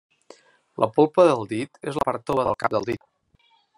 La 0.83 0.87
polpa 0.95 1.25
del 1.31 1.45
dit 1.51 1.77
és 1.91 1.99
la 1.99 2.07
part 2.11 2.25
tova 2.31 2.47
del 2.49 2.59
cap 2.65 2.75
del 2.77 2.89
dit. 2.93 3.07